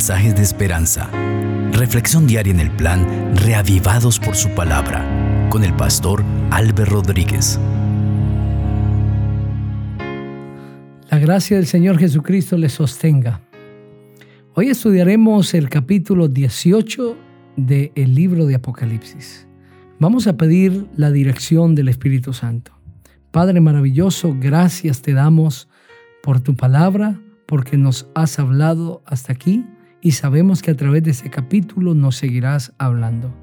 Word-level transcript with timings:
mensajes 0.00 0.34
de 0.34 0.40
esperanza. 0.40 1.10
Reflexión 1.72 2.26
diaria 2.26 2.54
en 2.54 2.60
el 2.60 2.70
plan 2.70 3.36
Reavivados 3.36 4.18
por 4.18 4.34
su 4.34 4.48
palabra 4.54 5.04
con 5.50 5.62
el 5.62 5.74
pastor 5.74 6.24
Álvaro 6.50 6.86
Rodríguez. 6.86 7.60
La 11.10 11.18
gracia 11.18 11.58
del 11.58 11.66
Señor 11.66 11.98
Jesucristo 11.98 12.56
les 12.56 12.72
sostenga. 12.72 13.42
Hoy 14.54 14.70
estudiaremos 14.70 15.52
el 15.52 15.68
capítulo 15.68 16.28
18 16.28 17.16
del 17.56 18.14
libro 18.14 18.46
de 18.46 18.54
Apocalipsis. 18.54 19.46
Vamos 19.98 20.26
a 20.26 20.38
pedir 20.38 20.86
la 20.96 21.10
dirección 21.10 21.74
del 21.74 21.90
Espíritu 21.90 22.32
Santo. 22.32 22.72
Padre 23.32 23.60
maravilloso, 23.60 24.34
gracias 24.40 25.02
te 25.02 25.12
damos 25.12 25.68
por 26.22 26.40
tu 26.40 26.56
palabra, 26.56 27.20
porque 27.44 27.76
nos 27.76 28.08
has 28.14 28.38
hablado 28.38 29.02
hasta 29.04 29.34
aquí 29.34 29.62
y 30.02 30.12
sabemos 30.12 30.62
que 30.62 30.70
a 30.70 30.76
través 30.76 31.02
de 31.02 31.10
este 31.10 31.30
capítulo 31.30 31.94
nos 31.94 32.16
seguirás 32.16 32.72
hablando. 32.78 33.34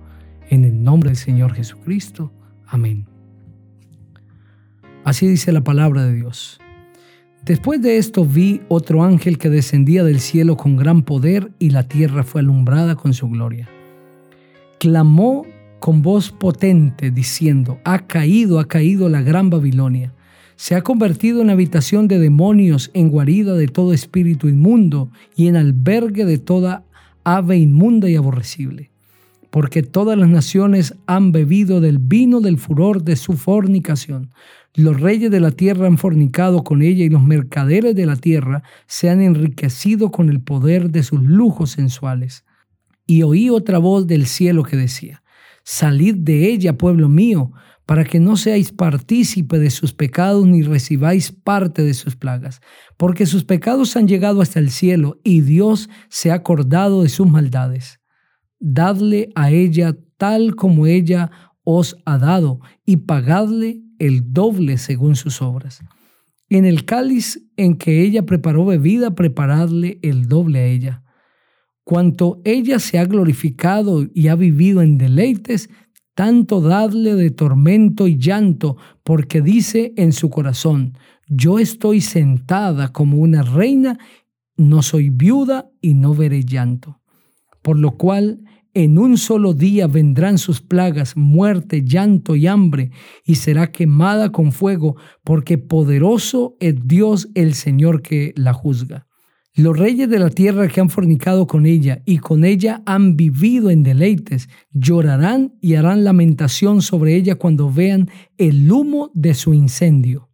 En 0.49 0.63
el 0.63 0.83
nombre 0.83 1.09
del 1.09 1.17
Señor 1.17 1.53
Jesucristo. 1.53 2.31
Amén. 2.65 3.05
Así 5.03 5.27
dice 5.27 5.51
la 5.51 5.63
palabra 5.63 6.05
de 6.05 6.13
Dios. 6.13 6.59
Después 7.43 7.81
de 7.81 7.97
esto 7.97 8.25
vi 8.25 8.61
otro 8.67 9.03
ángel 9.03 9.37
que 9.37 9.49
descendía 9.49 10.03
del 10.03 10.19
cielo 10.19 10.57
con 10.57 10.75
gran 10.75 11.03
poder 11.03 11.51
y 11.59 11.69
la 11.69 11.83
tierra 11.83 12.23
fue 12.23 12.41
alumbrada 12.41 12.95
con 12.95 13.13
su 13.13 13.29
gloria. 13.29 13.69
Clamó 14.79 15.45
con 15.79 16.01
voz 16.01 16.31
potente 16.31 17.11
diciendo, 17.11 17.79
ha 17.85 18.07
caído, 18.07 18.59
ha 18.59 18.67
caído 18.67 19.09
la 19.09 19.21
gran 19.21 19.49
Babilonia. 19.49 20.13
Se 20.57 20.73
ha 20.73 20.81
convertido 20.81 21.43
en 21.43 21.51
habitación 21.51 22.07
de 22.07 22.17
demonios, 22.17 22.89
en 22.95 23.09
guarida 23.09 23.53
de 23.53 23.67
todo 23.67 23.93
espíritu 23.93 24.49
inmundo 24.49 25.11
y 25.35 25.47
en 25.47 25.55
albergue 25.55 26.25
de 26.25 26.39
toda 26.39 26.83
ave 27.23 27.57
inmunda 27.57 28.09
y 28.09 28.15
aborrecible. 28.15 28.89
Porque 29.51 29.83
todas 29.83 30.17
las 30.17 30.29
naciones 30.29 30.95
han 31.05 31.31
bebido 31.31 31.79
del 31.79 31.99
vino 31.99 32.41
del 32.41 32.57
furor 32.57 33.03
de 33.03 33.15
su 33.17 33.33
fornicación. 33.33 34.31
Los 34.73 34.99
reyes 34.99 35.29
de 35.29 35.39
la 35.39 35.51
tierra 35.51 35.85
han 35.85 35.99
fornicado 35.99 36.63
con 36.63 36.81
ella 36.81 37.05
y 37.05 37.09
los 37.09 37.23
mercaderes 37.23 37.95
de 37.95 38.07
la 38.07 38.15
tierra 38.15 38.63
se 38.87 39.11
han 39.11 39.21
enriquecido 39.21 40.09
con 40.09 40.29
el 40.29 40.41
poder 40.41 40.89
de 40.89 41.03
sus 41.03 41.21
lujos 41.21 41.69
sensuales. 41.69 42.45
Y 43.05 43.21
oí 43.21 43.51
otra 43.51 43.77
voz 43.77 44.07
del 44.07 44.25
cielo 44.25 44.63
que 44.63 44.75
decía, 44.75 45.21
Salid 45.63 46.15
de 46.15 46.49
ella, 46.49 46.77
pueblo 46.77 47.09
mío, 47.09 47.51
para 47.87 48.03
que 48.03 48.19
no 48.19 48.35
seáis 48.35 48.73
partícipe 48.73 49.57
de 49.59 49.69
sus 49.69 49.93
pecados 49.93 50.45
ni 50.45 50.61
recibáis 50.61 51.31
parte 51.31 51.83
de 51.83 51.93
sus 51.93 52.17
plagas, 52.17 52.59
porque 52.97 53.25
sus 53.25 53.45
pecados 53.45 53.95
han 53.95 54.09
llegado 54.09 54.41
hasta 54.41 54.59
el 54.59 54.71
cielo 54.71 55.21
y 55.23 55.39
Dios 55.39 55.89
se 56.09 56.29
ha 56.29 56.35
acordado 56.35 57.01
de 57.01 57.09
sus 57.09 57.27
maldades. 57.27 58.01
Dadle 58.59 59.29
a 59.35 59.51
ella 59.51 59.95
tal 60.17 60.55
como 60.55 60.85
ella 60.85 61.31
os 61.63 61.95
ha 62.05 62.17
dado 62.17 62.59
y 62.85 62.97
pagadle 62.97 63.81
el 63.99 64.33
doble 64.33 64.77
según 64.77 65.15
sus 65.15 65.41
obras. 65.41 65.81
En 66.49 66.65
el 66.65 66.83
cáliz 66.83 67.41
en 67.55 67.77
que 67.77 68.01
ella 68.01 68.25
preparó 68.25 68.65
bebida, 68.65 69.15
preparadle 69.15 69.97
el 70.01 70.27
doble 70.27 70.59
a 70.59 70.65
ella 70.65 71.03
Cuanto 71.87 72.41
ella 72.43 72.79
se 72.79 72.99
ha 72.99 73.05
glorificado 73.05 74.05
y 74.13 74.27
ha 74.27 74.35
vivido 74.35 74.81
en 74.81 74.97
deleites, 74.97 75.69
tanto 76.17 76.61
dadle 76.61 77.13
de 77.13 77.29
tormento 77.29 78.07
y 78.07 78.17
llanto, 78.17 78.75
porque 79.03 79.39
dice 79.39 79.93
en 79.97 80.13
su 80.13 80.31
corazón, 80.31 80.97
yo 81.27 81.59
estoy 81.59 82.01
sentada 82.01 82.91
como 82.91 83.17
una 83.17 83.43
reina, 83.43 83.99
no 84.55 84.81
soy 84.81 85.11
viuda 85.11 85.69
y 85.79 85.93
no 85.93 86.15
veré 86.15 86.43
llanto. 86.43 86.99
Por 87.61 87.77
lo 87.77 87.97
cual 87.97 88.39
en 88.73 88.97
un 88.97 89.19
solo 89.19 89.53
día 89.53 89.85
vendrán 89.85 90.39
sus 90.39 90.59
plagas, 90.59 91.15
muerte, 91.15 91.83
llanto 91.85 92.35
y 92.35 92.47
hambre, 92.47 92.89
y 93.23 93.35
será 93.35 93.71
quemada 93.71 94.31
con 94.31 94.51
fuego, 94.51 94.95
porque 95.23 95.59
poderoso 95.59 96.55
es 96.59 96.87
Dios 96.87 97.29
el 97.35 97.53
Señor 97.53 98.01
que 98.01 98.33
la 98.35 98.53
juzga. 98.53 99.05
Los 99.57 99.75
reyes 99.75 100.07
de 100.07 100.19
la 100.19 100.29
tierra 100.29 100.67
que 100.67 100.79
han 100.81 100.91
fornicado 100.91 101.47
con 101.47 101.65
ella 101.65 102.03
y 102.05 102.19
con 102.19 102.45
ella 102.45 102.83
han 102.85 103.17
vivido 103.17 103.71
en 103.71 103.81
deleites, 103.81 104.49
llorarán 104.71 105.55
y 105.61 105.73
harán 105.73 106.03
lamentación 106.03 106.83
sobre 106.83 107.15
ella 107.15 107.33
cuando 107.33 107.71
vean 107.71 108.07
el 108.37 108.71
humo 108.71 109.09
de 109.15 109.33
su 109.33 109.55
incendio. 109.55 110.29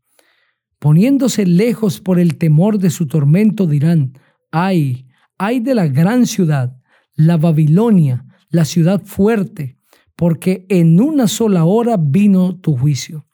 Poniéndose 0.78 1.46
lejos 1.46 2.02
por 2.02 2.20
el 2.20 2.36
temor 2.38 2.80
de 2.80 2.90
su 2.90 3.08
tormento 3.08 3.66
dirán, 3.66 4.20
ay, 4.52 5.08
ay 5.38 5.62
de 5.62 5.74
la 5.74 5.88
gran 5.88 6.28
ciudad, 6.28 6.78
la 7.16 7.38
Babilonia, 7.38 8.26
la 8.50 8.66
ciudad 8.66 9.02
fuerte, 9.06 9.78
porque 10.18 10.66
en 10.68 11.00
una 11.00 11.30
sola 11.30 11.64
hora 11.64 11.96
vino 11.98 12.58
tu 12.60 12.76
juicio. 12.76 13.26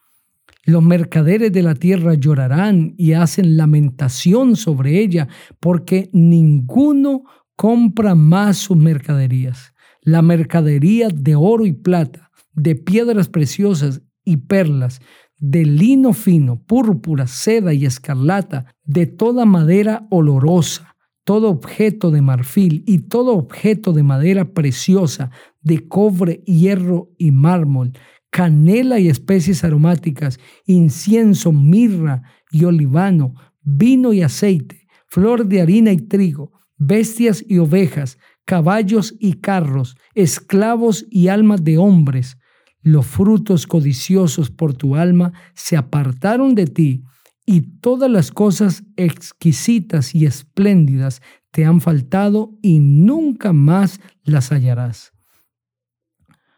Los 0.70 0.84
mercaderes 0.84 1.52
de 1.52 1.64
la 1.64 1.74
tierra 1.74 2.14
llorarán 2.14 2.94
y 2.96 3.14
hacen 3.14 3.58
lamentación 3.58 4.56
sobre 4.56 5.00
ella, 5.00 5.28
porque 5.60 6.12
ninguno 6.14 7.24
compra 7.56 8.14
más 8.14 8.58
sus 8.58 8.78
mercaderías. 8.78 9.74
La 10.04 10.22
mercadería 10.22 11.08
de 11.12 11.34
oro 11.36 11.66
y 11.66 11.74
plata, 11.74 12.30
de 12.54 12.76
piedras 12.76 13.30
preciosas 13.30 14.04
y 14.24 14.38
perlas, 14.38 15.02
de 15.40 15.66
lino 15.66 16.14
fino, 16.14 16.62
púrpura, 16.62 17.26
seda 17.26 17.74
y 17.74 17.88
escarlata, 17.88 18.76
de 18.84 19.08
toda 19.08 19.46
madera 19.46 20.06
olorosa, 20.12 20.96
todo 21.24 21.50
objeto 21.50 22.12
de 22.12 22.22
marfil 22.22 22.84
y 22.86 23.00
todo 23.00 23.34
objeto 23.34 23.92
de 23.92 24.04
madera 24.04 24.54
preciosa, 24.54 25.32
de 25.62 25.88
cobre, 25.88 26.44
hierro 26.46 27.10
y 27.18 27.32
mármol, 27.32 27.94
canela 28.30 29.00
y 29.00 29.10
especies 29.10 29.64
aromáticas, 29.64 30.40
incienso, 30.66 31.52
mirra 31.52 32.24
y 32.52 32.66
olivano, 32.66 33.34
vino 33.62 34.14
y 34.14 34.22
aceite, 34.22 34.88
flor 35.08 35.48
de 35.48 35.62
harina 35.62 35.92
y 35.92 35.98
trigo, 35.98 36.52
bestias 36.78 37.44
y 37.48 37.58
ovejas, 37.58 38.18
caballos 38.46 39.16
y 39.20 39.34
carros, 39.34 39.96
esclavos 40.16 41.06
y 41.10 41.28
almas 41.28 41.64
de 41.64 41.78
hombres. 41.78 42.38
Los 42.82 43.06
frutos 43.06 43.68
codiciosos 43.68 44.50
por 44.50 44.74
tu 44.74 44.96
alma 44.96 45.34
se 45.54 45.76
apartaron 45.76 46.56
de 46.56 46.68
ti, 46.68 47.04
y 47.52 47.62
todas 47.62 48.12
las 48.12 48.30
cosas 48.30 48.84
exquisitas 48.96 50.14
y 50.14 50.28
espléndidas 50.28 51.24
te 51.50 51.66
han 51.66 51.82
faltado 51.82 52.52
y 52.62 52.78
nunca 52.80 53.54
más 53.54 54.00
las 54.22 54.52
hallarás. 54.52 55.14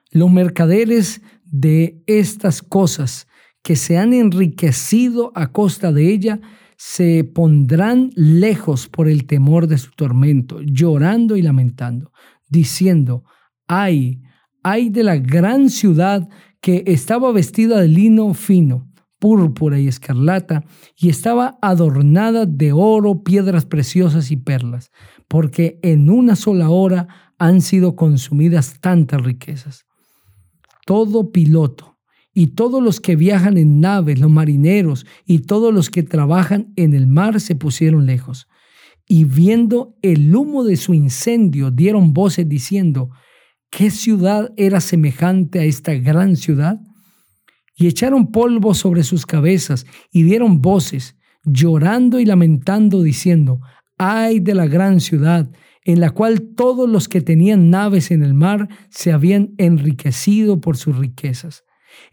Los 0.09 0.29
mercaderes 0.29 1.21
de 1.51 2.01
estas 2.07 2.61
cosas 2.61 3.27
que 3.61 3.75
se 3.75 3.97
han 3.97 4.13
enriquecido 4.13 5.31
a 5.35 5.51
costa 5.51 5.91
de 5.91 6.11
ella, 6.11 6.39
se 6.77 7.23
pondrán 7.23 8.09
lejos 8.15 8.87
por 8.87 9.07
el 9.07 9.27
temor 9.27 9.67
de 9.67 9.77
su 9.77 9.91
tormento, 9.91 10.61
llorando 10.61 11.35
y 11.35 11.43
lamentando, 11.43 12.11
diciendo, 12.49 13.23
ay, 13.67 14.23
ay 14.63 14.89
de 14.89 15.03
la 15.03 15.17
gran 15.17 15.69
ciudad 15.69 16.27
que 16.59 16.83
estaba 16.87 17.31
vestida 17.31 17.79
de 17.79 17.87
lino 17.87 18.33
fino, 18.33 18.89
púrpura 19.19 19.79
y 19.79 19.87
escarlata, 19.87 20.63
y 20.97 21.09
estaba 21.09 21.59
adornada 21.61 22.47
de 22.47 22.71
oro, 22.71 23.23
piedras 23.23 23.65
preciosas 23.65 24.31
y 24.31 24.37
perlas, 24.37 24.89
porque 25.27 25.79
en 25.83 26.09
una 26.09 26.35
sola 26.35 26.71
hora 26.71 27.07
han 27.37 27.61
sido 27.61 27.95
consumidas 27.95 28.79
tantas 28.79 29.21
riquezas 29.21 29.85
todo 30.91 31.31
piloto 31.31 31.99
y 32.33 32.47
todos 32.47 32.83
los 32.83 32.99
que 32.99 33.15
viajan 33.15 33.57
en 33.57 33.79
naves, 33.79 34.19
los 34.19 34.29
marineros 34.29 35.05
y 35.25 35.39
todos 35.39 35.73
los 35.73 35.89
que 35.89 36.03
trabajan 36.03 36.73
en 36.75 36.93
el 36.93 37.07
mar 37.07 37.39
se 37.39 37.55
pusieron 37.55 38.05
lejos. 38.05 38.49
Y 39.07 39.23
viendo 39.23 39.95
el 40.01 40.35
humo 40.35 40.65
de 40.65 40.75
su 40.75 40.93
incendio, 40.93 41.71
dieron 41.71 42.11
voces 42.11 42.49
diciendo, 42.49 43.09
¿qué 43.69 43.89
ciudad 43.89 44.51
era 44.57 44.81
semejante 44.81 45.59
a 45.59 45.63
esta 45.63 45.93
gran 45.93 46.35
ciudad? 46.35 46.81
Y 47.77 47.87
echaron 47.87 48.29
polvo 48.29 48.73
sobre 48.73 49.03
sus 49.03 49.25
cabezas 49.25 49.85
y 50.11 50.23
dieron 50.23 50.61
voces, 50.61 51.15
llorando 51.45 52.19
y 52.19 52.25
lamentando, 52.25 53.01
diciendo, 53.01 53.61
ay 53.97 54.41
de 54.41 54.55
la 54.55 54.67
gran 54.67 54.99
ciudad 54.99 55.49
en 55.83 55.99
la 55.99 56.11
cual 56.11 56.53
todos 56.55 56.89
los 56.89 57.07
que 57.07 57.21
tenían 57.21 57.69
naves 57.69 58.11
en 58.11 58.23
el 58.23 58.33
mar 58.33 58.69
se 58.89 59.11
habían 59.11 59.53
enriquecido 59.57 60.61
por 60.61 60.77
sus 60.77 60.97
riquezas. 60.97 61.63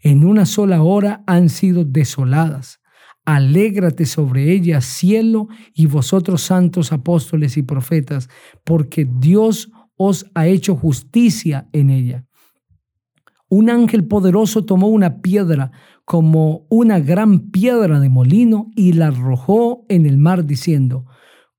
En 0.01 0.25
una 0.25 0.45
sola 0.45 0.81
hora 0.81 1.23
han 1.27 1.49
sido 1.49 1.85
desoladas. 1.85 2.79
Alégrate 3.25 4.05
sobre 4.05 4.51
ellas, 4.51 4.85
cielo, 4.85 5.49
y 5.73 5.85
vosotros 5.85 6.41
santos 6.41 6.91
apóstoles 6.91 7.57
y 7.57 7.61
profetas, 7.61 8.27
porque 8.63 9.07
Dios 9.19 9.71
os 9.97 10.25
ha 10.33 10.47
hecho 10.47 10.75
justicia 10.75 11.69
en 11.71 11.89
ella. 11.89 12.25
Un 13.49 13.69
ángel 13.69 14.05
poderoso 14.05 14.63
tomó 14.63 14.87
una 14.87 15.21
piedra 15.21 15.71
como 16.05 16.65
una 16.69 16.99
gran 16.99 17.51
piedra 17.51 17.99
de 17.99 18.09
molino 18.09 18.71
y 18.75 18.93
la 18.93 19.07
arrojó 19.07 19.85
en 19.89 20.05
el 20.05 20.17
mar 20.17 20.45
diciendo, 20.45 21.05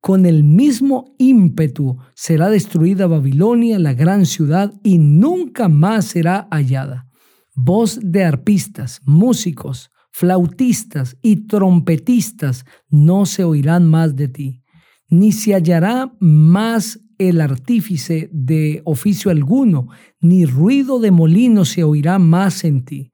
con 0.01 0.27
el 0.27 0.45
mismo 0.45 1.15
ímpetu 1.19 1.99
será 2.15 2.49
destruida 2.49 3.07
Babilonia, 3.07 3.79
la 3.79 3.93
gran 3.93 4.27
ciudad, 4.27 4.73
y 4.83 4.99
nunca 4.99 5.69
más 5.69 6.07
será 6.07 6.49
hallada. 6.51 7.09
Voz 7.55 7.99
de 8.03 8.25
arpistas, 8.25 9.01
músicos, 9.05 9.91
flautistas 10.11 11.17
y 11.23 11.47
trompetistas 11.47 12.65
no 12.89 13.27
se 13.27 13.45
oirán 13.45 13.87
más 13.87 14.17
de 14.17 14.29
ti, 14.29 14.63
ni 15.09 15.33
se 15.33 15.55
hallará 15.55 16.13
más 16.21 17.01
el 17.19 17.41
artífice 17.41 18.31
de 18.33 18.81
oficio 18.85 19.31
alguno, 19.31 19.89
ni 20.21 20.47
ruido 20.47 20.99
de 20.99 21.11
molino 21.11 21.65
se 21.65 21.85
oirá 21.85 22.19
más 22.19 22.65
en 22.65 22.85
ti 22.85 23.13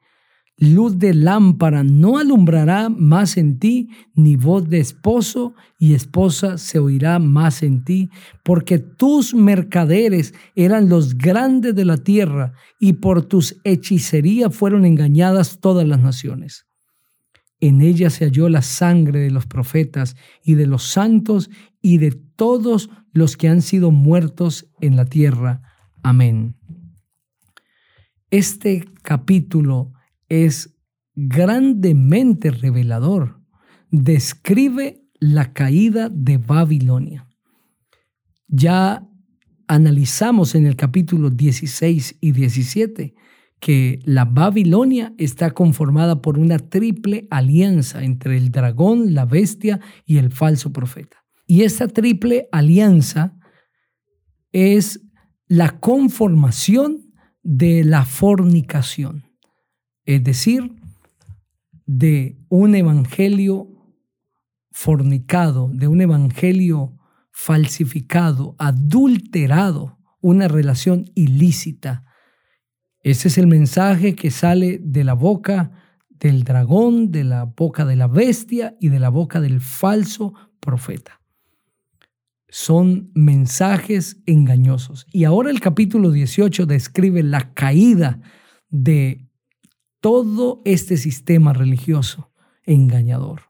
luz 0.58 0.98
de 0.98 1.12
lámpara 1.12 1.84
no 1.84 2.18
alumbrará 2.18 2.88
más 2.88 3.36
en 3.36 3.58
ti, 3.58 3.90
ni 4.14 4.36
voz 4.36 4.68
de 4.68 4.80
esposo 4.80 5.54
y 5.78 5.94
esposa 5.94 6.56
se 6.56 6.78
oirá 6.78 7.18
más 7.18 7.62
en 7.62 7.84
ti, 7.84 8.10
porque 8.42 8.78
tus 8.78 9.34
mercaderes 9.34 10.34
eran 10.54 10.88
los 10.88 11.18
grandes 11.18 11.74
de 11.74 11.84
la 11.84 11.98
tierra, 11.98 12.54
y 12.80 12.94
por 12.94 13.22
tus 13.22 13.60
hechicerías 13.64 14.54
fueron 14.54 14.84
engañadas 14.86 15.60
todas 15.60 15.86
las 15.86 16.00
naciones. 16.00 16.66
En 17.60 17.80
ella 17.80 18.10
se 18.10 18.24
halló 18.24 18.48
la 18.48 18.62
sangre 18.62 19.20
de 19.20 19.30
los 19.30 19.46
profetas 19.46 20.16
y 20.42 20.54
de 20.54 20.66
los 20.66 20.84
santos 20.84 21.50
y 21.80 21.98
de 21.98 22.12
todos 22.12 22.90
los 23.12 23.36
que 23.36 23.48
han 23.48 23.62
sido 23.62 23.90
muertos 23.90 24.66
en 24.80 24.96
la 24.96 25.06
tierra. 25.06 25.62
Amén. 26.02 26.54
Este 28.30 28.84
capítulo 29.02 29.92
es 30.28 30.76
grandemente 31.14 32.50
revelador. 32.50 33.40
Describe 33.90 35.02
la 35.18 35.52
caída 35.52 36.08
de 36.08 36.38
Babilonia. 36.38 37.26
Ya 38.48 39.08
analizamos 39.66 40.54
en 40.54 40.66
el 40.66 40.76
capítulo 40.76 41.30
16 41.30 42.18
y 42.20 42.32
17 42.32 43.14
que 43.58 44.00
la 44.04 44.26
Babilonia 44.26 45.14
está 45.16 45.52
conformada 45.52 46.20
por 46.20 46.38
una 46.38 46.58
triple 46.58 47.26
alianza 47.30 48.04
entre 48.04 48.36
el 48.36 48.50
dragón, 48.50 49.14
la 49.14 49.24
bestia 49.24 49.80
y 50.04 50.18
el 50.18 50.30
falso 50.30 50.72
profeta. 50.72 51.24
Y 51.46 51.62
esta 51.62 51.88
triple 51.88 52.48
alianza 52.52 53.38
es 54.52 55.00
la 55.48 55.80
conformación 55.80 57.14
de 57.42 57.84
la 57.84 58.04
fornicación 58.04 59.25
es 60.06 60.22
decir, 60.24 60.72
de 61.84 62.38
un 62.48 62.74
evangelio 62.74 63.68
fornicado, 64.70 65.68
de 65.72 65.88
un 65.88 66.00
evangelio 66.00 66.96
falsificado, 67.32 68.54
adulterado, 68.58 69.98
una 70.20 70.48
relación 70.48 71.10
ilícita. 71.14 72.04
Ese 73.02 73.28
es 73.28 73.38
el 73.38 73.46
mensaje 73.46 74.14
que 74.14 74.30
sale 74.30 74.80
de 74.82 75.04
la 75.04 75.14
boca 75.14 75.72
del 76.10 76.44
dragón, 76.44 77.10
de 77.10 77.24
la 77.24 77.44
boca 77.44 77.84
de 77.84 77.96
la 77.96 78.06
bestia 78.06 78.76
y 78.80 78.88
de 78.88 79.00
la 79.00 79.10
boca 79.10 79.40
del 79.40 79.60
falso 79.60 80.34
profeta. 80.60 81.20
Son 82.48 83.10
mensajes 83.14 84.22
engañosos. 84.26 85.06
Y 85.12 85.24
ahora 85.24 85.50
el 85.50 85.60
capítulo 85.60 86.10
18 86.10 86.64
describe 86.64 87.22
la 87.22 87.52
caída 87.54 88.20
de 88.70 89.25
todo 90.06 90.62
este 90.64 90.98
sistema 90.98 91.52
religioso 91.52 92.30
engañador. 92.64 93.40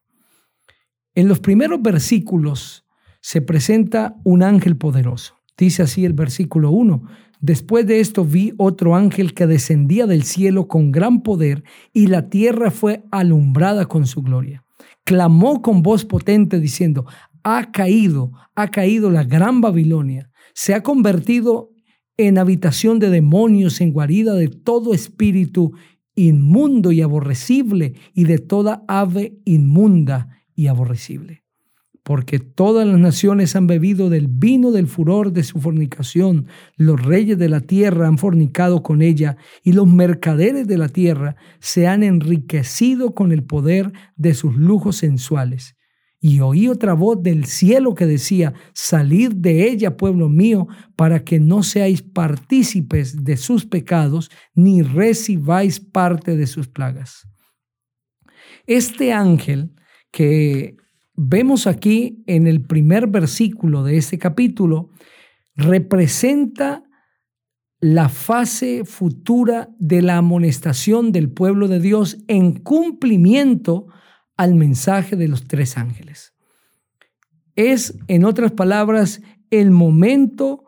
En 1.14 1.28
los 1.28 1.38
primeros 1.38 1.82
versículos 1.82 2.86
se 3.20 3.42
presenta 3.42 4.16
un 4.24 4.42
ángel 4.42 4.78
poderoso. 4.78 5.34
Dice 5.58 5.82
así 5.82 6.06
el 6.06 6.14
versículo 6.14 6.70
1. 6.70 7.02
Después 7.42 7.86
de 7.86 8.00
esto 8.00 8.24
vi 8.24 8.54
otro 8.56 8.96
ángel 8.96 9.34
que 9.34 9.46
descendía 9.46 10.06
del 10.06 10.22
cielo 10.22 10.66
con 10.66 10.92
gran 10.92 11.20
poder 11.20 11.62
y 11.92 12.06
la 12.06 12.30
tierra 12.30 12.70
fue 12.70 13.04
alumbrada 13.10 13.84
con 13.84 14.06
su 14.06 14.22
gloria. 14.22 14.64
Clamó 15.04 15.60
con 15.60 15.82
voz 15.82 16.06
potente 16.06 16.58
diciendo, 16.58 17.04
ha 17.42 17.70
caído, 17.70 18.32
ha 18.54 18.68
caído 18.68 19.10
la 19.10 19.24
gran 19.24 19.60
Babilonia, 19.60 20.30
se 20.54 20.72
ha 20.72 20.82
convertido 20.82 21.68
en 22.16 22.38
habitación 22.38 22.98
de 22.98 23.10
demonios, 23.10 23.82
en 23.82 23.92
guarida 23.92 24.32
de 24.32 24.48
todo 24.48 24.94
espíritu 24.94 25.74
inmundo 26.16 26.90
y 26.90 27.02
aborrecible 27.02 27.94
y 28.14 28.24
de 28.24 28.38
toda 28.38 28.82
ave 28.88 29.38
inmunda 29.44 30.42
y 30.54 30.66
aborrecible. 30.66 31.44
Porque 32.02 32.38
todas 32.38 32.86
las 32.86 32.98
naciones 32.98 33.56
han 33.56 33.66
bebido 33.66 34.10
del 34.10 34.28
vino 34.28 34.70
del 34.70 34.86
furor 34.86 35.32
de 35.32 35.42
su 35.42 35.60
fornicación. 35.60 36.46
Los 36.76 37.04
reyes 37.04 37.36
de 37.36 37.48
la 37.48 37.60
tierra 37.60 38.06
han 38.06 38.16
fornicado 38.16 38.82
con 38.82 39.02
ella 39.02 39.36
y 39.62 39.72
los 39.72 39.86
mercaderes 39.88 40.66
de 40.66 40.78
la 40.78 40.88
tierra 40.88 41.36
se 41.58 41.86
han 41.88 42.02
enriquecido 42.02 43.14
con 43.14 43.32
el 43.32 43.42
poder 43.42 43.92
de 44.16 44.34
sus 44.34 44.56
lujos 44.56 44.96
sensuales. 44.96 45.75
Y 46.18 46.40
oí 46.40 46.68
otra 46.68 46.94
voz 46.94 47.22
del 47.22 47.44
cielo 47.44 47.94
que 47.94 48.06
decía, 48.06 48.54
salid 48.72 49.32
de 49.32 49.70
ella, 49.70 49.96
pueblo 49.96 50.28
mío, 50.28 50.66
para 50.96 51.24
que 51.24 51.38
no 51.38 51.62
seáis 51.62 52.02
partícipes 52.02 53.24
de 53.24 53.36
sus 53.36 53.66
pecados, 53.66 54.30
ni 54.54 54.82
recibáis 54.82 55.78
parte 55.78 56.36
de 56.36 56.46
sus 56.46 56.68
plagas. 56.68 57.28
Este 58.66 59.12
ángel 59.12 59.74
que 60.10 60.76
vemos 61.16 61.66
aquí 61.66 62.22
en 62.26 62.46
el 62.46 62.62
primer 62.64 63.06
versículo 63.06 63.82
de 63.82 63.96
este 63.96 64.18
capítulo, 64.18 64.90
representa 65.54 66.84
la 67.80 68.08
fase 68.08 68.84
futura 68.84 69.70
de 69.78 70.02
la 70.02 70.18
amonestación 70.18 71.12
del 71.12 71.30
pueblo 71.30 71.68
de 71.68 71.80
Dios 71.80 72.18
en 72.28 72.52
cumplimiento 72.52 73.86
al 74.36 74.54
mensaje 74.54 75.16
de 75.16 75.28
los 75.28 75.46
tres 75.46 75.76
ángeles. 75.76 76.34
Es, 77.54 77.98
en 78.08 78.24
otras 78.24 78.52
palabras, 78.52 79.22
el 79.50 79.70
momento 79.70 80.64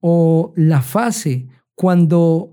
o 0.00 0.52
la 0.56 0.82
fase 0.82 1.48
cuando 1.74 2.52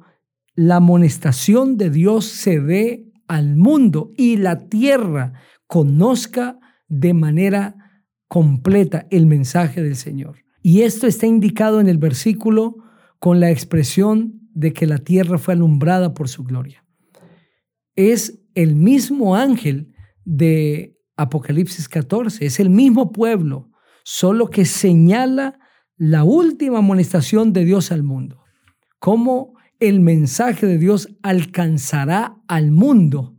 la 0.56 0.78
amonestación 0.78 1.78
de 1.78 1.90
Dios 1.90 2.26
se 2.26 2.60
dé 2.60 3.12
al 3.28 3.56
mundo 3.56 4.12
y 4.16 4.38
la 4.38 4.68
tierra 4.68 5.34
conozca 5.68 6.60
de 6.88 7.14
manera 7.14 8.02
completa 8.28 9.08
el 9.12 9.26
mensaje 9.26 9.82
del 9.82 9.96
Señor. 9.96 10.44
Y 10.62 10.82
esto 10.82 11.08
está 11.08 11.28
indicado 11.28 11.80
en 11.80 11.88
el 11.88 11.98
versículo 11.98 12.78
con 13.20 13.40
la 13.40 13.52
expresión 13.52 14.50
de 14.54 14.74
que 14.74 14.88
la 14.88 14.98
tierra 14.98 15.38
fue 15.38 15.54
alumbrada 15.54 16.14
por 16.14 16.30
su 16.30 16.44
gloria. 16.44 16.84
Es 17.96 18.42
el 18.56 18.76
mismo 18.76 19.36
ángel 19.36 19.95
de 20.26 21.00
Apocalipsis 21.16 21.88
14. 21.88 22.46
Es 22.46 22.60
el 22.60 22.70
mismo 22.70 23.12
pueblo, 23.12 23.72
solo 24.04 24.50
que 24.50 24.66
señala 24.66 25.60
la 25.96 26.24
última 26.24 26.80
amonestación 26.80 27.54
de 27.54 27.64
Dios 27.64 27.92
al 27.92 28.04
mundo. 28.04 28.44
Cómo 29.00 29.54
el 29.80 30.00
mensaje 30.00 30.66
de 30.66 30.78
Dios 30.78 31.10
alcanzará 31.22 32.38
al 32.48 32.72
mundo. 32.72 33.38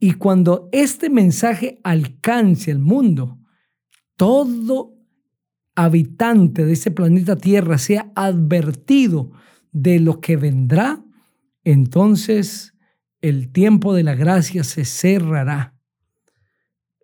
Y 0.00 0.12
cuando 0.12 0.68
este 0.72 1.10
mensaje 1.10 1.80
alcance 1.82 2.70
al 2.70 2.78
mundo, 2.78 3.38
todo 4.16 4.94
habitante 5.74 6.64
de 6.64 6.72
ese 6.72 6.90
planeta 6.90 7.36
Tierra 7.36 7.78
sea 7.78 8.10
advertido 8.16 9.32
de 9.72 10.00
lo 10.00 10.20
que 10.20 10.36
vendrá, 10.36 11.04
entonces 11.62 12.74
el 13.20 13.50
tiempo 13.50 13.94
de 13.94 14.02
la 14.02 14.14
gracia 14.14 14.64
se 14.64 14.84
cerrará. 14.84 15.74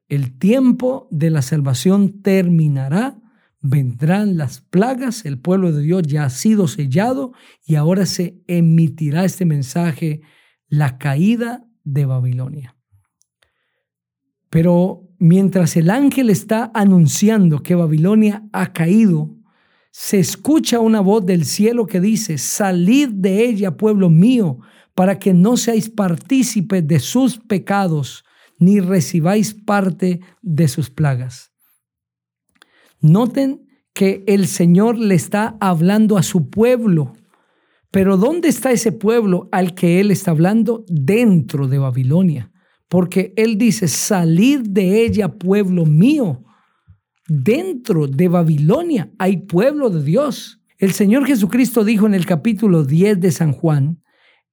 El 0.08 0.38
tiempo 0.38 1.08
de 1.10 1.30
la 1.30 1.42
salvación 1.42 2.22
terminará, 2.22 3.18
vendrán 3.60 4.36
las 4.36 4.60
plagas, 4.60 5.24
el 5.24 5.38
pueblo 5.38 5.72
de 5.72 5.82
Dios 5.82 6.02
ya 6.02 6.24
ha 6.24 6.30
sido 6.30 6.68
sellado 6.68 7.32
y 7.64 7.76
ahora 7.76 8.06
se 8.06 8.42
emitirá 8.46 9.24
este 9.24 9.44
mensaje, 9.44 10.20
la 10.68 10.98
caída 10.98 11.64
de 11.82 12.04
Babilonia. 12.04 12.76
Pero 14.50 15.08
mientras 15.18 15.76
el 15.76 15.90
ángel 15.90 16.30
está 16.30 16.70
anunciando 16.74 17.62
que 17.62 17.74
Babilonia 17.74 18.44
ha 18.52 18.72
caído, 18.72 19.34
se 19.90 20.18
escucha 20.18 20.80
una 20.80 21.00
voz 21.00 21.24
del 21.24 21.44
cielo 21.44 21.86
que 21.86 22.00
dice, 22.00 22.36
salid 22.36 23.08
de 23.10 23.46
ella, 23.46 23.76
pueblo 23.76 24.10
mío, 24.10 24.58
para 24.94 25.18
que 25.18 25.34
no 25.34 25.56
seáis 25.56 25.90
partícipes 25.90 26.86
de 26.86 27.00
sus 27.00 27.38
pecados, 27.38 28.24
ni 28.58 28.80
recibáis 28.80 29.52
parte 29.54 30.20
de 30.40 30.68
sus 30.68 30.90
plagas. 30.90 31.52
Noten 33.00 33.66
que 33.92 34.24
el 34.26 34.46
Señor 34.46 34.98
le 34.98 35.14
está 35.14 35.56
hablando 35.60 36.16
a 36.16 36.22
su 36.22 36.50
pueblo. 36.50 37.12
Pero 37.90 38.16
¿dónde 38.16 38.48
está 38.48 38.72
ese 38.72 38.92
pueblo 38.92 39.48
al 39.52 39.74
que 39.74 40.00
Él 40.00 40.10
está 40.10 40.32
hablando? 40.32 40.84
Dentro 40.88 41.68
de 41.68 41.78
Babilonia. 41.78 42.50
Porque 42.88 43.32
Él 43.36 43.56
dice, 43.56 43.88
salid 43.88 44.60
de 44.68 45.04
ella, 45.04 45.28
pueblo 45.28 45.86
mío. 45.86 46.42
dentro 47.26 48.06
de 48.06 48.28
Babilonia 48.28 49.10
hay 49.18 49.38
pueblo 49.38 49.88
de 49.90 50.02
Dios. 50.02 50.60
El 50.76 50.92
Señor 50.92 51.24
Jesucristo 51.26 51.82
dijo 51.82 52.06
en 52.06 52.14
el 52.14 52.26
capítulo 52.26 52.84
10 52.84 53.20
de 53.20 53.30
San 53.30 53.52
Juan, 53.52 54.02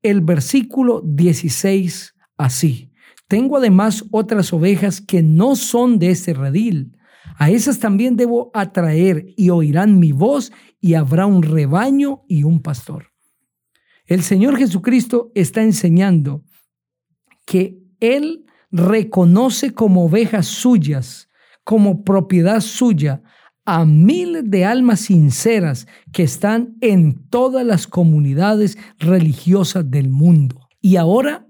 el 0.01 0.21
versículo 0.21 1.01
16 1.05 2.15
así. 2.37 2.91
Tengo 3.27 3.57
además 3.57 4.03
otras 4.11 4.51
ovejas 4.51 4.99
que 5.01 5.23
no 5.23 5.55
son 5.55 5.99
de 5.99 6.09
este 6.11 6.33
redil. 6.33 6.97
A 7.37 7.49
esas 7.49 7.79
también 7.79 8.17
debo 8.17 8.51
atraer 8.53 9.25
y 9.37 9.49
oirán 9.49 9.99
mi 9.99 10.11
voz 10.11 10.51
y 10.79 10.95
habrá 10.95 11.25
un 11.25 11.43
rebaño 11.43 12.23
y 12.27 12.43
un 12.43 12.61
pastor. 12.61 13.07
El 14.05 14.23
Señor 14.23 14.57
Jesucristo 14.57 15.31
está 15.35 15.61
enseñando 15.61 16.43
que 17.45 17.79
Él 17.99 18.45
reconoce 18.71 19.73
como 19.73 20.05
ovejas 20.05 20.47
suyas, 20.47 21.29
como 21.63 22.03
propiedad 22.03 22.59
suya, 22.59 23.21
a 23.65 23.85
miles 23.85 24.43
de 24.49 24.65
almas 24.65 25.01
sinceras 25.01 25.87
que 26.11 26.23
están 26.23 26.75
en 26.81 27.27
todas 27.29 27.65
las 27.65 27.87
comunidades 27.87 28.77
religiosas 28.99 29.89
del 29.89 30.09
mundo. 30.09 30.69
Y 30.81 30.95
ahora, 30.95 31.47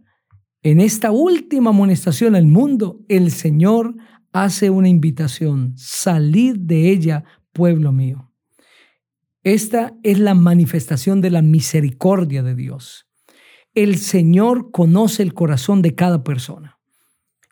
en 0.61 0.81
esta 0.81 1.11
última 1.11 1.69
amonestación 1.69 2.35
al 2.35 2.47
mundo, 2.47 2.99
el 3.07 3.31
Señor 3.31 3.95
hace 4.33 4.69
una 4.69 4.89
invitación, 4.89 5.73
salid 5.77 6.57
de 6.57 6.89
ella, 6.91 7.23
pueblo 7.53 7.91
mío. 7.91 8.31
Esta 9.43 9.97
es 10.03 10.19
la 10.19 10.35
manifestación 10.35 11.21
de 11.21 11.31
la 11.31 11.41
misericordia 11.41 12.43
de 12.43 12.55
Dios. 12.55 13.07
El 13.73 13.97
Señor 13.97 14.71
conoce 14.71 15.23
el 15.23 15.33
corazón 15.33 15.81
de 15.81 15.95
cada 15.95 16.23
persona 16.23 16.77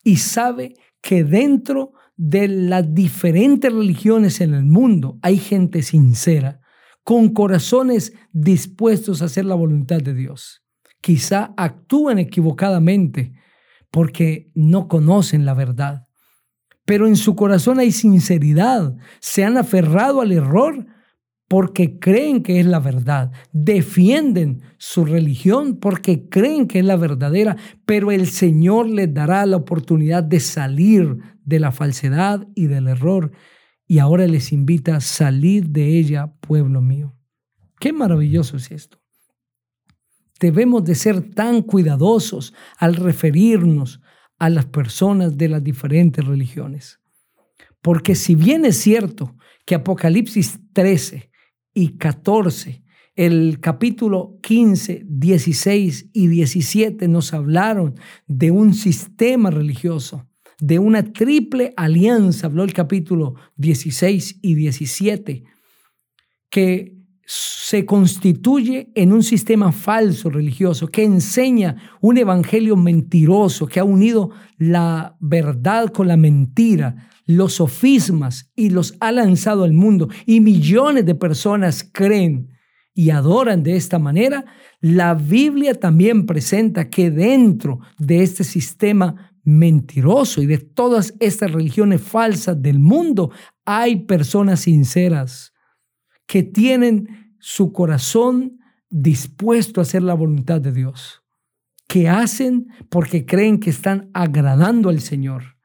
y 0.03 0.17
sabe 0.17 0.75
que 1.01 1.23
dentro 1.23 1.93
de 2.19 2.49
las 2.49 2.93
diferentes 2.93 3.71
religiones 3.71 4.41
en 4.41 4.53
el 4.53 4.65
mundo 4.65 5.17
hay 5.21 5.37
gente 5.37 5.81
sincera, 5.81 6.59
con 7.05 7.29
corazones 7.29 8.11
dispuestos 8.33 9.21
a 9.21 9.25
hacer 9.25 9.45
la 9.45 9.55
voluntad 9.55 9.99
de 9.99 10.13
Dios. 10.13 10.61
Quizá 10.99 11.53
actúan 11.55 12.19
equivocadamente 12.19 13.31
porque 13.89 14.51
no 14.53 14.89
conocen 14.89 15.45
la 15.45 15.53
verdad, 15.53 16.07
pero 16.83 17.07
en 17.07 17.15
su 17.15 17.37
corazón 17.37 17.79
hay 17.79 17.93
sinceridad, 17.93 18.97
se 19.21 19.45
han 19.45 19.55
aferrado 19.55 20.19
al 20.19 20.33
error 20.33 20.87
porque 21.49 21.97
creen 21.97 22.43
que 22.43 22.59
es 22.59 22.65
la 22.67 22.79
verdad, 22.79 23.31
defienden 23.51 24.61
su 24.77 25.03
religión 25.03 25.77
porque 25.77 26.29
creen 26.29 26.67
que 26.67 26.77
es 26.77 26.85
la 26.85 26.95
verdadera, 26.95 27.57
pero 27.87 28.11
el 28.11 28.27
Señor 28.27 28.87
les 28.87 29.11
dará 29.11 29.45
la 29.47 29.57
oportunidad 29.57 30.23
de 30.23 30.39
salir 30.39 31.17
de 31.43 31.59
la 31.59 31.71
falsedad 31.71 32.47
y 32.53 32.67
del 32.67 32.87
error. 32.87 33.31
Y 33.87 33.97
ahora 33.97 34.27
les 34.27 34.53
invita 34.53 34.95
a 34.95 35.01
salir 35.01 35.69
de 35.69 35.97
ella, 35.97 36.31
pueblo 36.39 36.81
mío. 36.81 37.15
Qué 37.79 37.93
maravilloso 37.93 38.57
es 38.57 38.69
esto. 38.69 39.01
Debemos 40.39 40.83
de 40.83 40.93
ser 40.93 41.33
tan 41.33 41.63
cuidadosos 41.63 42.53
al 42.77 42.95
referirnos 42.95 44.01
a 44.37 44.51
las 44.51 44.67
personas 44.67 45.35
de 45.35 45.49
las 45.49 45.63
diferentes 45.63 46.23
religiones. 46.23 46.99
Porque 47.81 48.13
si 48.13 48.35
bien 48.35 48.65
es 48.65 48.77
cierto 48.77 49.35
que 49.65 49.73
Apocalipsis 49.73 50.59
13 50.73 51.28
y 51.79 51.97
14. 51.97 52.83
El 53.15 53.59
capítulo 53.61 54.37
15, 54.43 55.05
16 55.07 56.09
y 56.11 56.27
17 56.27 57.07
nos 57.07 57.33
hablaron 57.33 57.95
de 58.27 58.51
un 58.51 58.73
sistema 58.73 59.49
religioso, 59.49 60.27
de 60.59 60.77
una 60.77 61.13
triple 61.13 61.73
alianza, 61.77 62.47
habló 62.47 62.65
el 62.65 62.73
capítulo 62.73 63.35
16 63.55 64.39
y 64.41 64.55
17, 64.55 65.45
que 66.49 66.98
se 67.31 67.85
constituye 67.85 68.91
en 68.95 69.13
un 69.13 69.21
sistema 69.21 69.71
falso 69.71 70.31
religioso 70.31 70.87
que 70.87 71.03
enseña 71.03 71.75
un 72.01 72.17
evangelio 72.17 72.75
mentiroso 72.75 73.67
que 73.67 73.79
ha 73.79 73.83
unido 73.83 74.31
la 74.57 75.15
verdad 75.19 75.89
con 75.89 76.07
la 76.07 76.17
mentira, 76.17 77.07
los 77.27 77.53
sofismas 77.53 78.51
y 78.55 78.71
los 78.71 78.95
ha 78.99 79.11
lanzado 79.11 79.63
al 79.63 79.73
mundo. 79.73 80.09
Y 80.25 80.41
millones 80.41 81.05
de 81.05 81.13
personas 81.13 81.87
creen 81.93 82.49
y 82.95 83.11
adoran 83.11 83.61
de 83.61 83.75
esta 83.75 83.99
manera, 83.99 84.45
la 84.81 85.13
Biblia 85.13 85.75
también 85.75 86.25
presenta 86.25 86.89
que 86.89 87.11
dentro 87.11 87.79
de 87.99 88.23
este 88.23 88.43
sistema 88.43 89.35
mentiroso 89.43 90.41
y 90.41 90.47
de 90.47 90.57
todas 90.57 91.13
estas 91.19 91.51
religiones 91.51 92.01
falsas 92.01 92.59
del 92.59 92.79
mundo 92.79 93.29
hay 93.65 93.97
personas 93.97 94.61
sinceras 94.61 95.53
que 96.29 96.43
tienen 96.43 97.33
su 97.39 97.73
corazón 97.73 98.59
dispuesto 98.89 99.81
a 99.81 99.83
hacer 99.83 100.03
la 100.03 100.13
voluntad 100.13 100.61
de 100.61 100.71
Dios, 100.71 101.23
que 101.87 102.07
hacen 102.07 102.67
porque 102.89 103.25
creen 103.25 103.59
que 103.59 103.71
están 103.71 104.11
agradando 104.13 104.89
al 104.89 105.01
Señor 105.01 105.59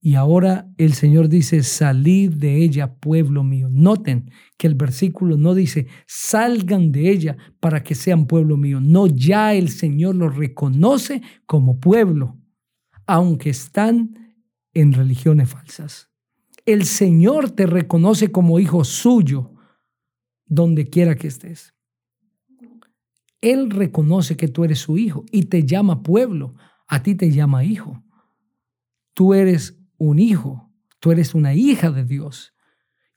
y 0.00 0.14
ahora 0.14 0.70
el 0.76 0.92
Señor 0.92 1.28
dice, 1.28 1.62
salid 1.64 2.32
de 2.32 2.62
ella, 2.62 2.94
pueblo 2.94 3.42
mío. 3.42 3.68
Noten 3.70 4.30
que 4.56 4.68
el 4.68 4.74
versículo 4.74 5.36
no 5.36 5.54
dice, 5.54 5.88
salgan 6.06 6.92
de 6.92 7.10
ella 7.10 7.36
para 7.58 7.82
que 7.82 7.96
sean 7.96 8.26
pueblo 8.26 8.56
mío. 8.56 8.80
No, 8.80 9.08
ya 9.08 9.54
el 9.54 9.70
Señor 9.70 10.14
los 10.14 10.36
reconoce 10.36 11.22
como 11.46 11.80
pueblo, 11.80 12.38
aunque 13.06 13.50
están 13.50 14.36
en 14.72 14.92
religiones 14.92 15.50
falsas. 15.50 16.08
El 16.64 16.84
Señor 16.84 17.50
te 17.50 17.66
reconoce 17.66 18.30
como 18.30 18.60
hijo 18.60 18.84
suyo, 18.84 19.57
donde 20.48 20.88
quiera 20.88 21.14
que 21.14 21.28
estés. 21.28 21.74
Él 23.40 23.70
reconoce 23.70 24.36
que 24.36 24.48
tú 24.48 24.64
eres 24.64 24.80
su 24.80 24.98
hijo 24.98 25.24
y 25.30 25.44
te 25.44 25.64
llama 25.64 26.02
pueblo, 26.02 26.54
a 26.88 27.02
ti 27.02 27.14
te 27.14 27.30
llama 27.30 27.64
hijo. 27.64 28.02
Tú 29.14 29.34
eres 29.34 29.78
un 29.96 30.18
hijo, 30.18 30.72
tú 30.98 31.12
eres 31.12 31.34
una 31.34 31.54
hija 31.54 31.90
de 31.90 32.04
Dios. 32.04 32.54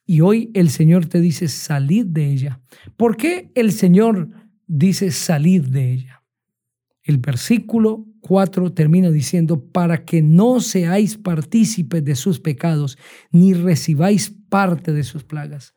Y 0.06 0.22
hoy 0.22 0.52
el 0.54 0.70
Señor 0.70 1.06
te 1.06 1.22
dice, 1.22 1.48
salid 1.48 2.06
de 2.06 2.32
ella. 2.32 2.62
¿Por 2.98 3.18
qué 3.18 3.52
el 3.56 3.72
Señor 3.72 4.30
dice, 4.68 5.12
salid 5.12 5.64
de 5.64 5.94
ella? 5.94 6.24
El 7.04 7.18
versículo 7.18 8.06
4 8.20 8.74
termina 8.74 9.10
diciendo, 9.10 9.72
para 9.72 10.06
que 10.06 10.22
no 10.22 10.60
seáis 10.60 11.18
partícipes 11.18 12.04
de 12.04 12.16
sus 12.16 12.40
pecados, 12.40 12.98
ni 13.32 13.54
recibáis 13.54 14.36
parte 14.50 14.94
de 14.94 15.04
sus 15.04 15.24
plagas. 15.24 15.74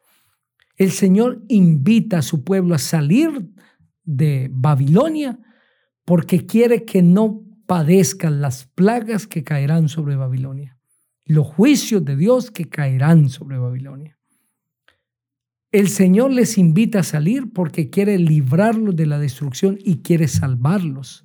El 0.76 0.90
Señor 0.90 1.43
invita 1.49 2.19
a 2.19 2.23
su 2.23 2.45
pueblo 2.45 2.75
a 2.75 2.78
salir 2.78 3.50
de 4.04 4.49
Babilonia 4.52 5.38
porque 6.04 6.47
quiere 6.47 6.85
que 6.85 7.02
no 7.02 7.43
padezcan 7.66 8.40
las 8.40 8.66
plagas 8.66 9.26
que 9.26 9.45
caerán 9.45 9.88
sobre 9.88 10.16
Babilonia 10.16 10.75
los 11.25 11.47
juicios 11.47 12.04
de 12.04 12.16
Dios 12.16 12.50
que 12.50 12.69
caerán 12.69 13.28
sobre 13.28 13.59
Babilonia. 13.59 14.19
El 15.73 15.88
Señor 15.88 16.31
les 16.31 16.59
invita 16.59 17.00
a 17.00 17.04
salir 17.04 17.52
porque 17.52 17.90
quiere 17.90 18.19
librarlos 18.19 18.95
de 18.95 19.07
la 19.07 19.19
destrucción 19.19 19.78
y 19.83 20.02
quiere 20.02 20.28
salvarlos. 20.28 21.25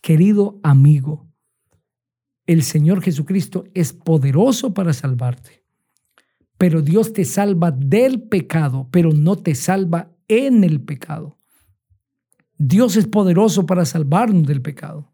Querido 0.00 0.58
amigo, 0.62 1.28
el 2.46 2.62
Señor 2.62 3.02
Jesucristo 3.02 3.64
es 3.72 3.92
poderoso 3.92 4.74
para 4.74 4.92
salvarte, 4.92 5.63
pero 6.64 6.80
Dios 6.80 7.12
te 7.12 7.26
salva 7.26 7.72
del 7.72 8.22
pecado, 8.22 8.88
pero 8.90 9.12
no 9.12 9.36
te 9.36 9.54
salva 9.54 10.16
en 10.28 10.64
el 10.64 10.80
pecado. 10.80 11.36
Dios 12.56 12.96
es 12.96 13.06
poderoso 13.06 13.66
para 13.66 13.84
salvarnos 13.84 14.46
del 14.46 14.62
pecado, 14.62 15.12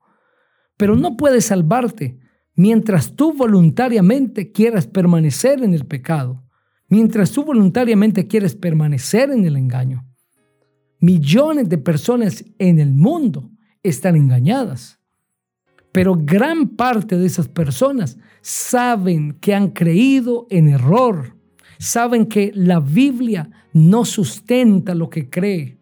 pero 0.76 0.94
no 0.94 1.16
puede 1.16 1.40
salvarte 1.40 2.20
mientras 2.54 3.16
tú 3.16 3.32
voluntariamente 3.32 4.52
quieras 4.52 4.86
permanecer 4.86 5.64
en 5.64 5.74
el 5.74 5.86
pecado, 5.86 6.44
mientras 6.86 7.32
tú 7.32 7.44
voluntariamente 7.44 8.28
quieres 8.28 8.54
permanecer 8.54 9.32
en 9.32 9.44
el 9.44 9.56
engaño. 9.56 10.06
Millones 11.00 11.68
de 11.68 11.78
personas 11.78 12.44
en 12.60 12.78
el 12.78 12.92
mundo 12.92 13.50
están 13.82 14.14
engañadas, 14.14 15.00
pero 15.90 16.14
gran 16.16 16.68
parte 16.76 17.16
de 17.18 17.26
esas 17.26 17.48
personas 17.48 18.18
saben 18.40 19.32
que 19.40 19.52
han 19.52 19.70
creído 19.70 20.46
en 20.48 20.68
error, 20.68 21.39
saben 21.80 22.26
que 22.26 22.52
la 22.54 22.78
Biblia 22.78 23.50
no 23.72 24.04
sustenta 24.04 24.94
lo 24.94 25.08
que 25.08 25.30
cree. 25.30 25.78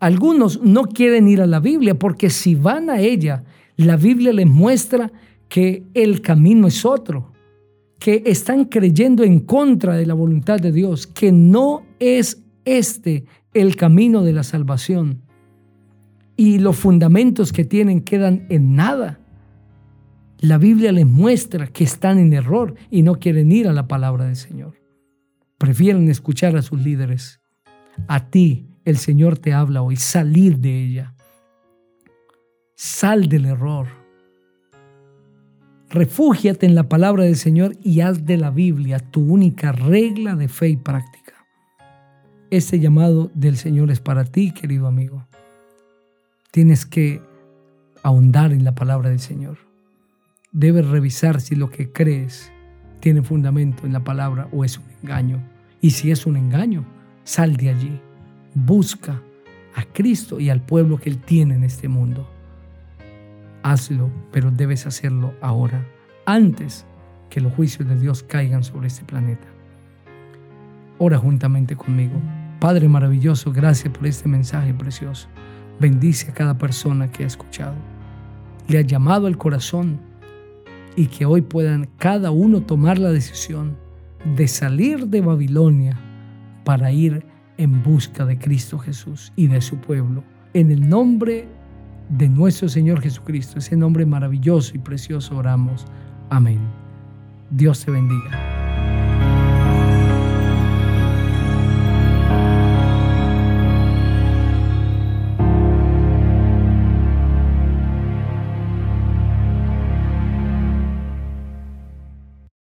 Algunos 0.00 0.60
no 0.62 0.82
quieren 0.84 1.28
ir 1.28 1.40
a 1.40 1.46
la 1.46 1.60
Biblia 1.60 1.98
porque 1.98 2.28
si 2.28 2.54
van 2.54 2.90
a 2.90 3.00
ella, 3.00 3.42
la 3.76 3.96
Biblia 3.96 4.34
les 4.34 4.46
muestra 4.46 5.10
que 5.48 5.84
el 5.94 6.20
camino 6.20 6.66
es 6.66 6.84
otro, 6.84 7.32
que 7.98 8.22
están 8.26 8.66
creyendo 8.66 9.24
en 9.24 9.40
contra 9.40 9.96
de 9.96 10.04
la 10.04 10.12
voluntad 10.12 10.60
de 10.60 10.72
Dios, 10.72 11.06
que 11.06 11.32
no 11.32 11.86
es 11.98 12.42
este 12.66 13.24
el 13.54 13.76
camino 13.76 14.22
de 14.22 14.34
la 14.34 14.42
salvación. 14.42 15.22
Y 16.36 16.58
los 16.58 16.76
fundamentos 16.76 17.50
que 17.50 17.64
tienen 17.64 18.02
quedan 18.02 18.44
en 18.50 18.76
nada. 18.76 19.20
La 20.38 20.58
Biblia 20.58 20.92
les 20.92 21.06
muestra 21.06 21.68
que 21.68 21.84
están 21.84 22.18
en 22.18 22.34
error 22.34 22.74
y 22.90 23.02
no 23.02 23.14
quieren 23.14 23.52
ir 23.52 23.68
a 23.68 23.72
la 23.72 23.88
palabra 23.88 24.26
del 24.26 24.36
Señor. 24.36 24.81
Prefieren 25.62 26.10
escuchar 26.10 26.56
a 26.56 26.62
sus 26.62 26.80
líderes. 26.80 27.40
A 28.08 28.30
ti 28.30 28.66
el 28.84 28.96
Señor 28.96 29.38
te 29.38 29.52
habla 29.52 29.80
hoy, 29.80 29.94
salir 29.94 30.58
de 30.58 30.82
ella. 30.82 31.14
Sal 32.74 33.28
del 33.28 33.44
error. 33.44 33.86
Refúgiate 35.88 36.66
en 36.66 36.74
la 36.74 36.88
palabra 36.88 37.22
del 37.22 37.36
Señor 37.36 37.76
y 37.80 38.00
haz 38.00 38.26
de 38.26 38.38
la 38.38 38.50
Biblia 38.50 38.98
tu 38.98 39.20
única 39.20 39.70
regla 39.70 40.34
de 40.34 40.48
fe 40.48 40.70
y 40.70 40.76
práctica. 40.76 41.46
Este 42.50 42.80
llamado 42.80 43.30
del 43.32 43.56
Señor 43.56 43.92
es 43.92 44.00
para 44.00 44.24
ti, 44.24 44.50
querido 44.50 44.88
amigo. 44.88 45.28
Tienes 46.50 46.86
que 46.86 47.22
ahondar 48.02 48.52
en 48.52 48.64
la 48.64 48.74
palabra 48.74 49.10
del 49.10 49.20
Señor. 49.20 49.58
Debes 50.50 50.88
revisar 50.88 51.40
si 51.40 51.54
lo 51.54 51.70
que 51.70 51.92
crees 51.92 52.50
tiene 53.02 53.20
fundamento 53.20 53.84
en 53.84 53.92
la 53.92 54.04
palabra 54.04 54.48
o 54.52 54.64
es 54.64 54.78
un 54.78 54.84
engaño. 55.02 55.42
Y 55.80 55.90
si 55.90 56.12
es 56.12 56.24
un 56.24 56.36
engaño, 56.36 56.84
sal 57.24 57.56
de 57.56 57.70
allí. 57.70 58.00
Busca 58.54 59.20
a 59.74 59.82
Cristo 59.92 60.38
y 60.38 60.50
al 60.50 60.60
pueblo 60.60 60.98
que 60.98 61.10
Él 61.10 61.18
tiene 61.18 61.56
en 61.56 61.64
este 61.64 61.88
mundo. 61.88 62.30
Hazlo, 63.64 64.08
pero 64.30 64.52
debes 64.52 64.86
hacerlo 64.86 65.34
ahora, 65.40 65.84
antes 66.26 66.86
que 67.28 67.40
los 67.40 67.52
juicios 67.54 67.88
de 67.88 67.98
Dios 67.98 68.22
caigan 68.22 68.62
sobre 68.62 68.86
este 68.86 69.04
planeta. 69.04 69.48
Ora 70.98 71.18
juntamente 71.18 71.74
conmigo. 71.74 72.20
Padre 72.60 72.86
maravilloso, 72.86 73.52
gracias 73.52 73.92
por 73.92 74.06
este 74.06 74.28
mensaje 74.28 74.72
precioso. 74.74 75.26
Bendice 75.80 76.30
a 76.30 76.34
cada 76.34 76.56
persona 76.56 77.10
que 77.10 77.24
ha 77.24 77.26
escuchado. 77.26 77.74
Le 78.68 78.78
ha 78.78 78.82
llamado 78.82 79.26
al 79.26 79.38
corazón 79.38 79.98
y 80.96 81.06
que 81.06 81.26
hoy 81.26 81.42
puedan 81.42 81.88
cada 81.98 82.30
uno 82.30 82.62
tomar 82.62 82.98
la 82.98 83.10
decisión 83.10 83.76
de 84.36 84.48
salir 84.48 85.08
de 85.08 85.20
Babilonia 85.20 85.98
para 86.64 86.92
ir 86.92 87.24
en 87.56 87.82
busca 87.82 88.24
de 88.24 88.38
Cristo 88.38 88.78
Jesús 88.78 89.32
y 89.36 89.46
de 89.46 89.60
su 89.60 89.76
pueblo. 89.76 90.22
En 90.54 90.70
el 90.70 90.88
nombre 90.88 91.48
de 92.08 92.28
nuestro 92.28 92.68
Señor 92.68 93.00
Jesucristo, 93.00 93.58
ese 93.58 93.76
nombre 93.76 94.06
maravilloso 94.06 94.72
y 94.74 94.78
precioso 94.78 95.36
oramos. 95.36 95.86
Amén. 96.30 96.60
Dios 97.50 97.84
te 97.84 97.90
bendiga. 97.90 98.51